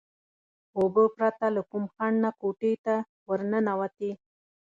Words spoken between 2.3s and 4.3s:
کوټې ته ورننوتې.